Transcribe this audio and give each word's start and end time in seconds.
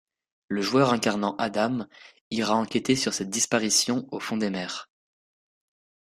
Le 0.47 0.63
joueur 0.63 0.91
incarnant 0.93 1.35
Adam 1.37 1.85
ira 2.31 2.55
enquêter 2.55 2.95
sur 2.95 3.13
cette 3.13 3.29
disparition 3.29 4.07
au 4.11 4.19
fond 4.19 4.35
des 4.35 4.49
mers. 4.49 4.89